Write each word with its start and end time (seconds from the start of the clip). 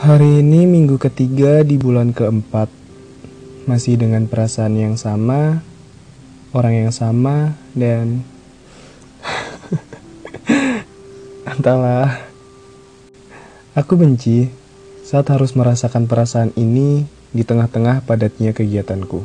Hari 0.00 0.40
ini 0.40 0.64
minggu 0.64 0.96
ketiga 0.96 1.60
di 1.60 1.76
bulan 1.76 2.16
keempat. 2.16 2.72
Masih 3.68 4.00
dengan 4.00 4.24
perasaan 4.24 4.72
yang 4.72 4.96
sama 4.96 5.60
Orang 6.56 6.72
yang 6.72 6.88
sama 6.88 7.52
Dan 7.76 8.24
Entahlah. 11.52 12.16
Aku 13.76 14.00
benci 14.00 14.48
Saat 15.04 15.28
harus 15.36 15.52
merasakan 15.52 16.08
perasaan 16.08 16.56
ini 16.56 17.04
Di 17.36 17.44
tengah-tengah 17.44 18.00
padatnya 18.08 18.56
kegiatanku. 18.56 19.20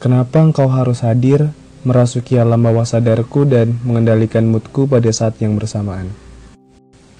Kenapa 0.00 0.40
engkau 0.40 0.72
harus 0.72 1.04
hadir 1.04 1.52
Merasuki 1.84 2.40
alam 2.40 2.64
bawah 2.64 2.88
sadarku 2.88 3.44
Dan 3.44 3.84
mengendalikan 3.84 4.48
moodku 4.48 4.88
pada 4.88 5.12
saat 5.12 5.36
yang 5.44 5.60
bersamaan 5.60 6.31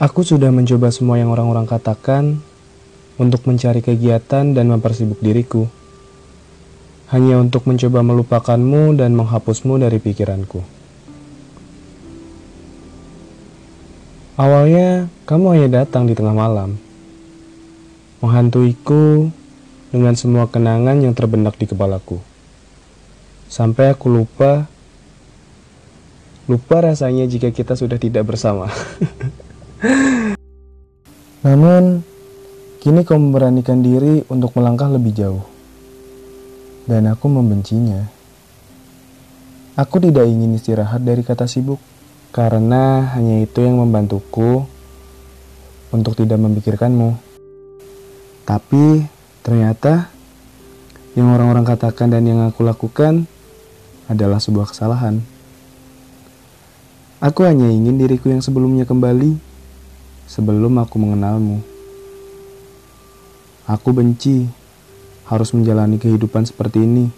Aku 0.03 0.27
sudah 0.27 0.51
mencoba 0.51 0.91
semua 0.91 1.23
yang 1.23 1.31
orang-orang 1.31 1.63
katakan 1.63 2.43
untuk 3.23 3.47
mencari 3.47 3.87
kegiatan 3.87 4.51
dan 4.51 4.67
mempersibuk 4.67 5.23
diriku. 5.23 5.71
Hanya 7.15 7.39
untuk 7.39 7.71
mencoba 7.71 8.03
melupakanmu 8.03 8.99
dan 8.99 9.15
menghapusmu 9.15 9.79
dari 9.79 10.03
pikiranku. 10.03 10.59
Awalnya, 14.43 15.07
kamu 15.23 15.47
hanya 15.55 15.87
datang 15.87 16.11
di 16.11 16.19
tengah 16.19 16.35
malam. 16.35 16.83
Menghantuiku 18.27 19.31
dengan 19.95 20.19
semua 20.19 20.51
kenangan 20.51 20.99
yang 20.99 21.15
terbenak 21.15 21.55
di 21.63 21.71
kepalaku. 21.71 22.19
Sampai 23.47 23.95
aku 23.95 24.11
lupa 24.11 24.67
lupa 26.51 26.91
rasanya 26.91 27.23
jika 27.31 27.55
kita 27.55 27.79
sudah 27.79 28.03
tidak 28.03 28.27
bersama. 28.27 28.67
Namun, 31.43 32.07
kini 32.79 33.03
kau 33.03 33.19
memberanikan 33.19 33.83
diri 33.83 34.23
untuk 34.31 34.55
melangkah 34.55 34.87
lebih 34.87 35.11
jauh. 35.11 35.43
Dan 36.87 37.11
aku 37.11 37.27
membencinya. 37.27 38.07
Aku 39.75 39.99
tidak 39.99 40.31
ingin 40.31 40.55
istirahat 40.55 41.03
dari 41.03 41.27
kata 41.27 41.51
sibuk, 41.51 41.83
karena 42.31 43.11
hanya 43.19 43.43
itu 43.43 43.59
yang 43.59 43.83
membantuku 43.83 44.63
untuk 45.91 46.15
tidak 46.15 46.39
memikirkanmu. 46.39 47.19
Tapi, 48.47 49.03
ternyata 49.43 50.15
yang 51.19 51.35
orang-orang 51.35 51.67
katakan 51.67 52.09
dan 52.09 52.23
yang 52.23 52.47
aku 52.47 52.63
lakukan 52.63 53.27
adalah 54.07 54.39
sebuah 54.39 54.71
kesalahan. 54.71 55.19
Aku 57.23 57.47
hanya 57.47 57.67
ingin 57.71 57.99
diriku 57.99 58.31
yang 58.31 58.43
sebelumnya 58.43 58.83
kembali 58.83 59.52
sebelum 60.33 60.81
aku 60.81 60.97
mengenalmu. 60.97 61.61
Aku 63.69 63.93
benci 63.93 64.49
harus 65.29 65.53
menjalani 65.53 66.01
kehidupan 66.01 66.49
seperti 66.49 66.89
ini. 66.89 67.13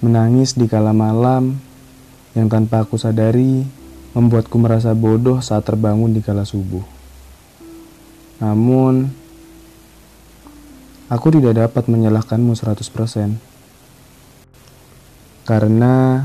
Menangis 0.00 0.56
di 0.56 0.64
kala 0.64 0.96
malam 0.96 1.60
yang 2.32 2.48
tanpa 2.48 2.80
aku 2.80 2.96
sadari 2.96 3.68
membuatku 4.16 4.56
merasa 4.56 4.96
bodoh 4.96 5.44
saat 5.44 5.68
terbangun 5.68 6.16
di 6.16 6.24
kala 6.24 6.48
subuh. 6.48 6.82
Namun, 8.40 9.12
aku 11.12 11.26
tidak 11.28 11.60
dapat 11.60 11.92
menyalahkanmu 11.92 12.56
100%. 12.56 13.36
Karena 15.44 16.24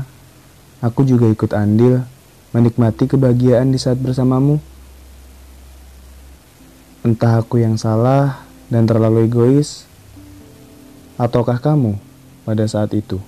aku 0.80 1.04
juga 1.04 1.28
ikut 1.28 1.52
andil 1.52 2.02
menikmati 2.56 3.04
kebahagiaan 3.06 3.70
di 3.70 3.78
saat 3.78 4.00
bersamamu. 4.00 4.77
Entah 7.06 7.38
aku 7.38 7.62
yang 7.62 7.78
salah 7.78 8.42
dan 8.66 8.82
terlalu 8.82 9.30
egois, 9.30 9.86
ataukah 11.14 11.62
kamu 11.62 11.94
pada 12.42 12.66
saat 12.66 12.90
itu? 12.90 13.22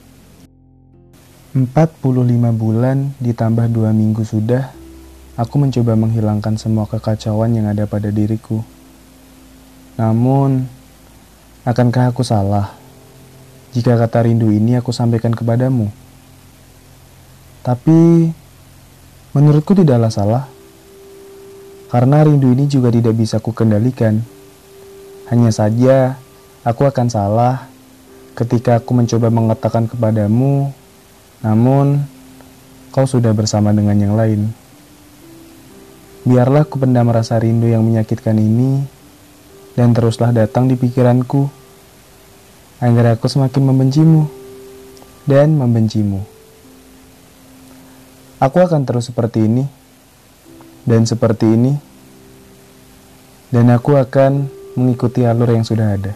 45 1.55 2.03
bulan 2.51 3.15
ditambah 3.23 3.71
dua 3.71 3.95
minggu 3.95 4.27
sudah, 4.27 4.75
aku 5.39 5.55
mencoba 5.63 5.95
menghilangkan 5.95 6.59
semua 6.59 6.91
kekacauan 6.91 7.55
yang 7.55 7.71
ada 7.71 7.87
pada 7.87 8.11
diriku. 8.11 8.59
Namun, 9.95 10.67
akankah 11.63 12.11
aku 12.11 12.27
salah 12.27 12.75
jika 13.71 13.95
kata 13.95 14.27
rindu 14.27 14.51
ini 14.51 14.83
aku 14.83 14.91
sampaikan 14.91 15.31
kepadamu? 15.31 15.95
Tapi, 17.63 18.35
menurutku 19.31 19.79
tidaklah 19.79 20.11
salah 20.11 20.51
karena 21.91 22.23
rindu 22.23 22.55
ini 22.55 22.71
juga 22.71 22.95
tidak 22.95 23.19
bisa 23.19 23.43
kukendalikan. 23.43 24.23
Hanya 25.27 25.51
saja, 25.51 26.15
aku 26.63 26.87
akan 26.87 27.11
salah 27.11 27.67
ketika 28.39 28.79
aku 28.79 28.95
mencoba 28.95 29.27
mengatakan 29.27 29.91
kepadamu, 29.91 30.71
namun 31.43 32.07
kau 32.95 33.07
sudah 33.11 33.35
bersama 33.35 33.75
dengan 33.75 33.99
yang 33.99 34.15
lain. 34.15 34.55
Biarlah 36.23 36.63
ku 36.63 36.79
pendam 36.79 37.11
rasa 37.11 37.43
rindu 37.43 37.67
yang 37.67 37.83
menyakitkan 37.83 38.39
ini, 38.39 38.87
dan 39.75 39.91
teruslah 39.91 40.31
datang 40.31 40.71
di 40.71 40.79
pikiranku, 40.79 41.51
agar 42.79 43.19
aku 43.19 43.27
semakin 43.27 43.67
membencimu 43.67 44.23
dan 45.27 45.59
membencimu. 45.59 46.23
Aku 48.41 48.57
akan 48.63 48.87
terus 48.89 49.11
seperti 49.11 49.45
ini 49.45 49.80
dan 50.87 51.05
seperti 51.05 51.47
ini, 51.49 51.75
dan 53.51 53.69
aku 53.75 53.99
akan 53.99 54.47
mengikuti 54.79 55.27
alur 55.27 55.51
yang 55.53 55.67
sudah 55.67 55.99
ada. 55.99 56.13